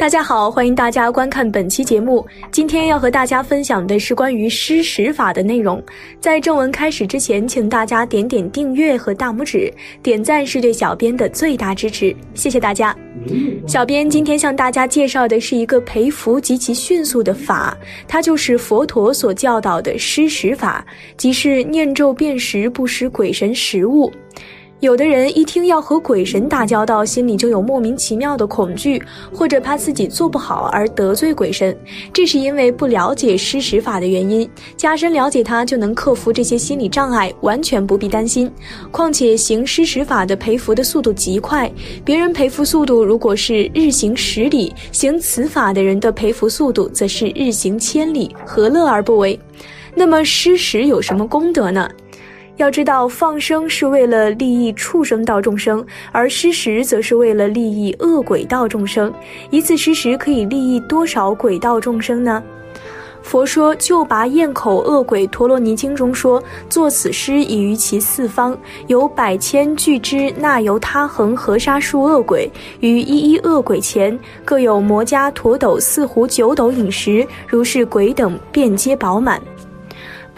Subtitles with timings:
[0.00, 2.26] 大家好，欢迎大家观看本期节目。
[2.50, 5.78] 今天要和大家分享的是关于施食法的内容。
[6.18, 9.70] 在正文开始之前，请大家点点订阅和大拇指，
[10.02, 12.96] 点赞是对小编的最大支持，谢谢大家。
[13.66, 17.76] 小编今天向大家介绍的是一个培福极其迅速的法，
[18.08, 20.82] 它就是佛陀所教导的施食法，
[21.18, 24.10] 即是念咒辨识，不施鬼神食物。
[24.80, 31.76] 有的人一听要和鬼神打交道，心里就有莫名其妙的恐惧，或者怕自己做不好而得罪鬼神，
[32.14, 34.48] 这是因为不了解施食法的原因。
[34.78, 38.50] 加深了解它，就能克服这些心理障碍，完全不必担心。
[38.90, 41.70] 况且行施食法的培福的速度极快，
[42.02, 49.38] 别人培福速度如果是日行十里，行此法的人的培福速度则是日行千里，何乐而不为？
[49.94, 51.86] 那么施食有什么功德呢？
[52.60, 59.10] 要知道，放生是为了利益畜生道众生，而施食则是为了利益恶鬼道众生。
[59.48, 62.42] 一次施食可以利益多少鬼道众生呢？
[63.22, 68.56] 佛说《救拔咽口恶鬼陀罗尼经》中说：“作此施已于其四方，
[68.88, 79.40] 有百千俱之那由他恒河沙数恶鬼，于一一恶鬼前，各有摩伽陀斗四壶九斗饮食，如是鬼等便皆饱满。”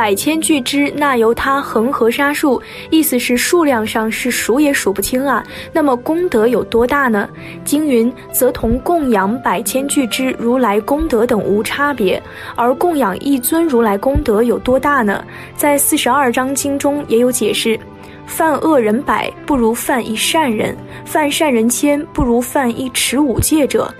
[0.00, 5.44] 百千俱之，那由他恒河沙数，意思是数量上是数也数不清啊。
[5.74, 7.28] 那么功德有多大呢？
[7.66, 12.20] 经云，则同供养百千俱之如来功德等无差别。
[12.56, 15.22] 而供养一尊如来功德有多大呢？
[15.54, 17.78] 在四十二章经中也有解释：
[18.24, 23.94] 犯恶人百，不如犯一善人；犯善人千，不如犯一持五戒者。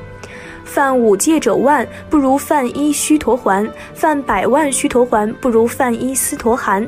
[0.73, 6.87] 犯五戒者万，不如犯一须陀环；犯百万须陀环，不如犯一斯陀含；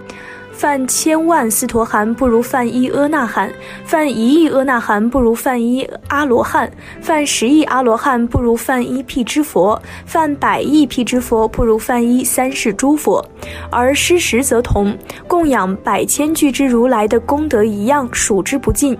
[0.52, 3.48] 犯千万斯陀含，不如犯一阿那含；
[3.84, 6.68] 犯一亿阿那含，不如犯一阿罗汉；
[7.01, 13.24] 犯十亿阿罗汉，不如犯一辟支佛；犯百亿辟支佛，不如犯一三世诸佛。
[13.68, 14.96] 而施食则同，
[15.27, 18.95] 供养百千俱之如来的功德一样，数之不尽。《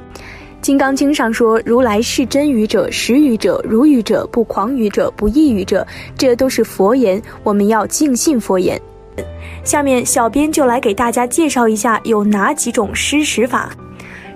[0.63, 5.85] 金刚经》上说：“如来是真语者，实语者，如语者，不狂语者，不异语者，
[6.17, 7.21] 这都是佛言。
[7.43, 8.81] 我们要敬信佛言。”
[9.65, 13.71] 下面，小编就来给大家介绍一下有哪几种施食法。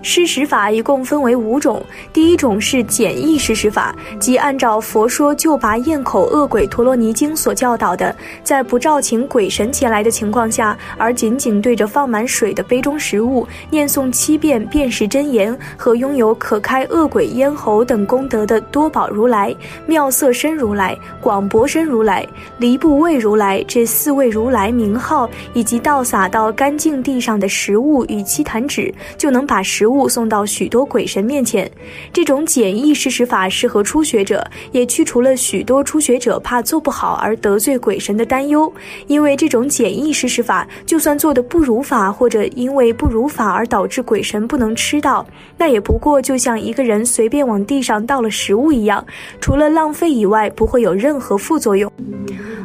[0.06, 19.52] 施食法一共分为五种，第一种是简易施食法，即按照《佛说救拔咽口恶鬼陀罗尼经》所教导的，在不召请鬼神前来的情况下，而仅仅对着放满水的杯中食物念诵七遍辨识真言和拥有可开恶鬼咽喉等功德的多宝如来、
[19.86, 22.24] 妙色身如来、广博身如来、
[22.58, 29.95] 离不畏如来这四位如来名号，以及倒洒到干净地上的食物与七坛纸，就能把食物。
[29.96, 31.70] 物送到许多鬼神面前，
[32.12, 38.72] 这种简易施食法适合初学者，也去除了许多初学者怕做不好而得罪鬼神的担忧。
[39.06, 45.26] 因为这种简易施食法，就算做的不如法，或者因为不如法而导致鬼神不能吃到，
[45.56, 49.04] 那也不过就像一个人随便往地上倒了食物一样，
[49.40, 51.90] 除了浪费以外，不会有任何副作用。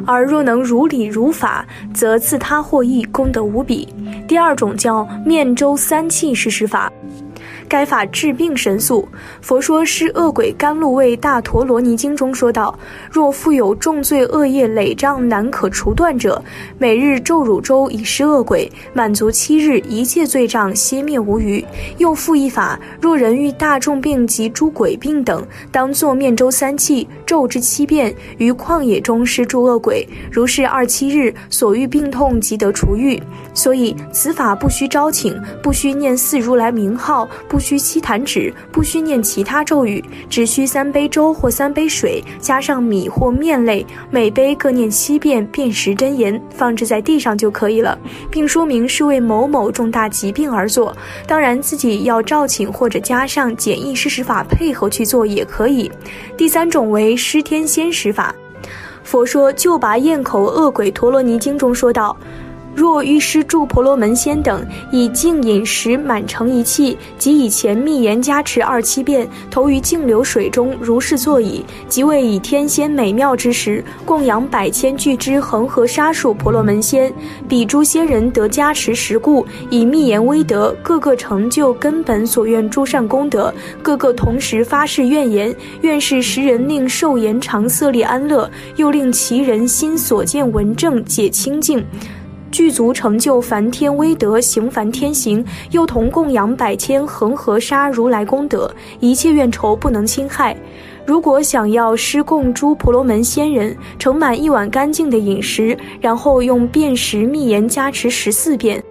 [0.05, 3.87] 而若能如理如法，则自他获益，功德无比。
[4.27, 6.91] 第二种叫面周三气施食法。
[7.71, 9.07] 该法治病神速。
[9.39, 12.77] 佛说施恶鬼甘露味大陀罗尼经中说道：
[13.09, 16.43] 若复有重罪恶业累障难可除断者，
[16.77, 21.63] 每日咒汝咒以施恶鬼，满足七日，一切罪障歇灭无余。
[21.97, 33.17] 又复一法：若人遇大众病及诸鬼病等，当作面周三气，咒之七遍，于旷野中施诸恶鬼，如是二七日，所遇病痛即得除愈。
[33.53, 37.60] 所以此法不需招请，不需念四如来名号，不。
[37.61, 47.97] 需七坛纸，不需念其他咒语，只需三杯粥或三杯水，加上米或面类，每杯各念七遍辨识真言，放置在地上就可以了，
[48.29, 50.93] 并说明是为某某重大疾病而做。
[51.27, 55.91] 当然，自己要召请或者加上简易施食法配合去做也可以。
[56.35, 58.33] 第三种为施天仙食法，
[59.03, 62.17] 佛说《救拔咽口恶鬼陀罗尼经》中说道。
[62.73, 71.63] 若欲施助婆罗门仙等以净饮食满成一气，即以前密言加持二七遍，投于净流水中，如是坐矣。
[71.87, 77.13] 即为以天仙美妙之时，供养百千俱之恒河沙数婆罗门仙，
[77.47, 83.53] 彼诸仙人得加持时故，以密言威德，个个成就根本所愿诸善功德，
[83.83, 91.85] 个个同时发誓愿言，愿是时人令寿延长色力安乐，又令其人心所见闻正解清净。
[92.51, 98.69] 具足成就梵天威德，行梵天行，又同供养百千恒河沙如来功德，
[98.99, 100.55] 一切怨仇不能侵害。
[101.05, 108.83] 如果想要施供诸婆罗门仙人，盛满一碗干净的饮食，然后用便食蜜盐加持十四遍。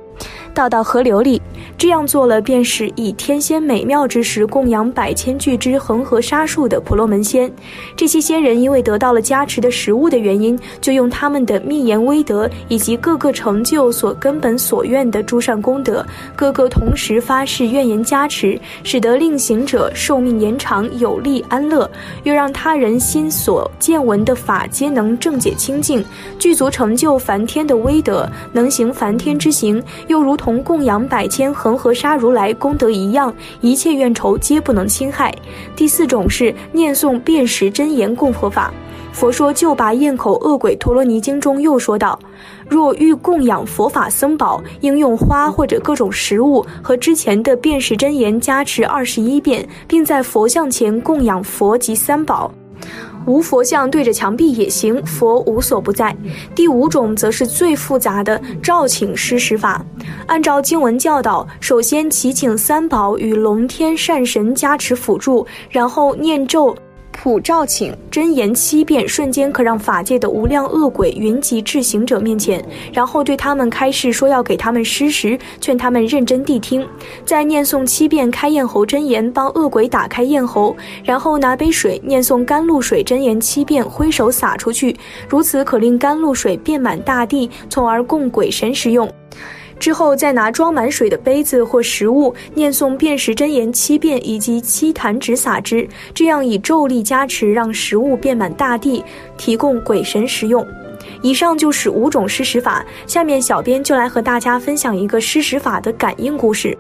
[0.55, 1.41] 倒到河流里，
[1.79, 7.50] 这样做了，便是以天仙美妙之时供养百千巨之恒河沙数的婆罗门仙。
[7.94, 16.05] 这些仙人因为得到了加持的食物的原因，就用他们的密言威德以及各个成就所根本所愿的诸善功德，
[16.35, 21.88] 各个同时发誓愿言加持，使得令行者寿命延长、有利安乐，
[22.25, 26.05] 又让他人心所见闻的法皆能正解清净，
[26.38, 30.37] 具足成就梵天的威德，能行梵天之行，又如。
[30.40, 35.34] 同供养百千恒河沙如来功德一样，一切怨仇皆不能侵害。
[35.76, 38.72] 第四种是念诵辨识真言供佛法。
[39.12, 42.19] 佛说《救拔咽口恶鬼陀罗尼经》中又说道：
[42.70, 52.50] 若欲供养佛法僧宝，应用花或者各种食物和之前的辨识真言加持二十一遍，并在佛像前供养佛及三宝。
[53.26, 56.16] 无佛像对着墙壁也行，佛无所不在。
[56.54, 59.84] 第五种则是最复杂的召请施食法，
[60.26, 66.75] 按照经文教导，首先祈请三宝与龙天善神加持辅助，然后念咒。
[67.22, 72.64] 普照请真言七遍，瞬间可让法界的无量恶鬼云集至行者面前，
[72.94, 76.82] 然后对他们开示说要给他们施食，劝他们认真谛听。
[77.22, 80.75] 再念诵七遍开咽喉真言，帮恶鬼打开咽喉，
[81.05, 84.96] 然后拿杯水念诵甘露水真言七遍，挥手洒出去，
[85.28, 89.06] 如此可令甘露水遍满大地，从而供鬼神食用。
[89.81, 99.03] 之后再拿装满水的杯子或食物，念诵辨识真言七遍，以及七坛指撒之，这样以咒力加持，让食物遍满大地，
[99.38, 100.65] 提供鬼神食用。
[101.23, 106.77] 以上就是五种施食法，下面小编就来和大家分享一个施食法的感应故事。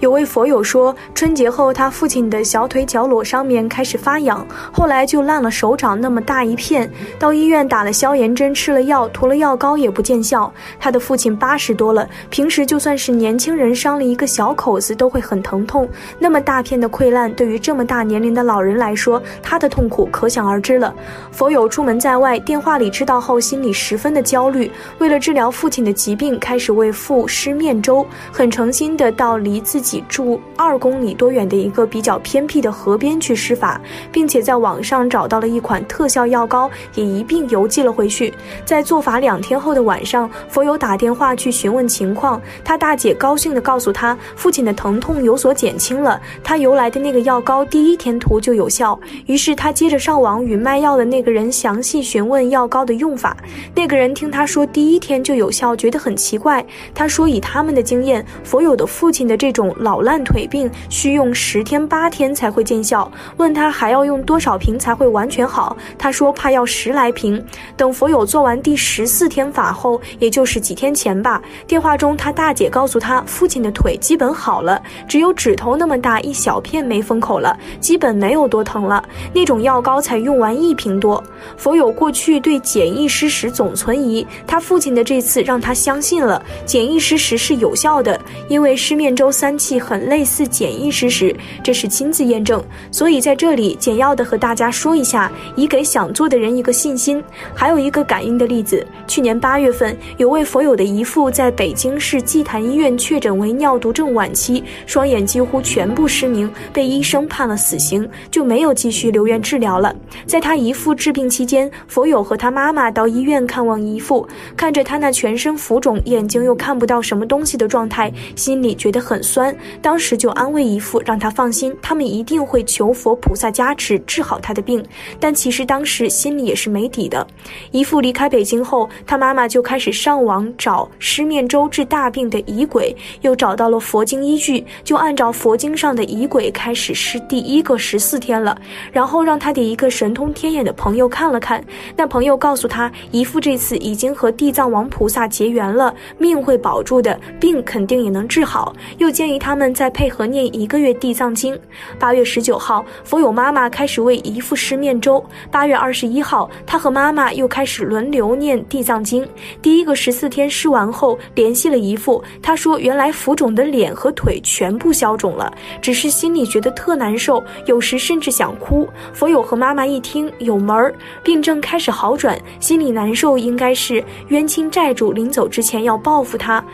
[0.00, 6.90] 有位佛友说，春节后他父亲的小腿脚裸上面开始发痒，后来就烂了手掌那么大一片。
[7.18, 10.52] 到医院打了消炎针，吃了药，涂了药膏也不见效。
[10.78, 15.88] 他的父亲八十多了，平时就算是年轻人伤了一个小口子都会很疼痛。
[16.18, 20.94] 那么大片的溃烂，对于这么大年龄的老人来说，他的痛苦可想而知了。
[21.30, 24.70] 佛友出门在外，电话里知道后，心里十分的焦虑。
[24.98, 29.83] 为了治疗父亲的疾病，开始为父施面粥，很诚心的到离自己。
[30.08, 38.32] 住二公里多远的一个比较偏僻的河边去施法，并且在网上找到了一款特效药膏，也一并邮寄了回去。
[38.64, 48.98] 在做法两天后的晚上，佛友打电话去询问情况，他大姐高兴地告诉他，父亲的疼痛有所减轻了，他邮来的那个药膏第一天涂就有效。
[49.26, 53.36] 于是他接着上网与卖药的那个人详细询问药膏的用法。
[53.74, 56.64] 那个人听他说第一天就有效，觉得很奇怪。
[56.94, 59.73] 他说以他们的经验，佛友的父亲的这种。
[59.78, 65.76] 老烂腿病需用十天八天才会见效，问他还要用多少瓶才会完全好？
[65.98, 67.44] 他说怕要十来瓶。
[67.76, 79.02] 等佛友做完第十四天法后，也就是几天前吧，电话中他大姐告诉他，父亲的腿基本好了，只有指头那么大一小片没封口了，基本没有多疼了。
[79.32, 81.22] 那种药膏才用完一瓶多。
[81.56, 89.74] 佛友过去对简易施食总存疑，他父亲的这次让他相信了简易施食是有效的，因为失面粥三气。
[89.84, 97.22] 很类似简易事实，这是亲自验证，所以在这里简要的和大家说一下，以给想做的人一个信心。
[97.54, 109.94] 还有一个感应的例子，去年八月份，有位佛友的姨父在北京市祭坛医院确诊为尿毒症晚期，双眼几乎全部失明，被医生判了死刑，就没有继续留院治疗了。
[110.26, 119.53] 在他姨父治病期间，佛友和他妈妈到医院看望姨父，看着他那全身浮肿、眼睛又看不到什么东西的状态，心里觉得很酸。
[119.80, 124.84] 当时就安慰姨父，让他放心，他们一定会求佛菩萨加持治好他的病。
[125.18, 127.26] 但其实当时心里也是没底的。
[127.70, 138.56] 姨父离开北京后，他妈妈就开始上网找失面粥治大病的仪轨，又找到了佛经依据，就按照佛经上的仪轨开始施第一个十四天了。
[138.92, 141.64] 然后让他的一个神通天眼的朋友看了看，
[141.96, 148.74] 那朋友告诉他，姨父这次已经和地藏王菩萨结缘了，命会保住的，病肯定也能治好。
[148.98, 149.54] 又建议他。
[149.54, 151.56] 们再配合念一个月地藏经。
[151.96, 155.24] 八月十九号，佛友妈妈开始为姨父施面粥。
[155.48, 159.24] 八月二十一号，他和妈妈又开始轮流念地藏经。
[159.62, 168.88] 第一个十四天施完后，联系了姨父，他说原来浮肿的脸和腿全部消肿了，只是心里觉得特难受，有时甚至想哭。
[169.12, 176.64] 佛友和妈妈一听有门儿，病症开始好转，心里难受，应该是冤亲债主临走之前要报复他。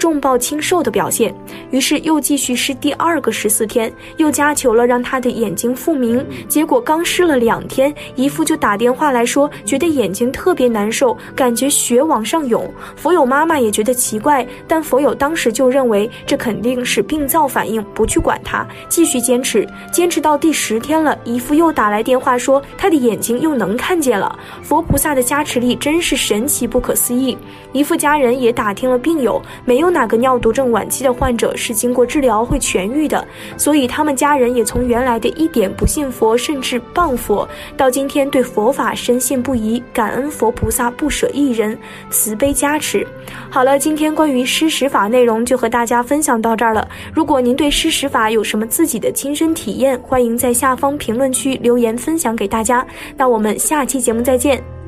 [0.00, 1.32] 重报轻受的表现，
[1.70, 6.26] 于是又继续施第二个十四天，又加求了让他的眼睛复明。
[6.48, 12.72] 结果刚施了两天，姨父就打电话来说，觉得眼睛特别难受，感觉血往上涌。
[12.96, 24.38] 佛友妈妈也觉得奇怪，但佛友当时就认为这肯定是病灶反应，不去管他，继续坚持，坚持到第十天了，姨父又打来电话说他的眼睛又能看见了。
[24.62, 27.36] 佛菩萨的加持力真是神奇不可思议。
[27.72, 41.76] 姨父家人也打听了病友，没有哪个尿毒症晚期的患者是经过治疗会痊愈的，所以他们家人也从原来的一点不信佛，甚至谤佛，到今天对佛法深信不疑，感恩佛菩萨不舍一人，
[42.10, 43.06] 慈悲加持。
[43.50, 46.86] 好了，今天关于施食法内容就和大家分享到这儿了。
[47.12, 52.86] 如果您对施食法有什么自己的亲身体验，欢迎在下方评论区留言分享给大家。
[53.16, 54.79] 那我们下期节目再见。